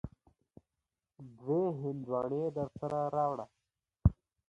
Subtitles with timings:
[1.37, 3.45] دوې هندواڼی درسره راوړه.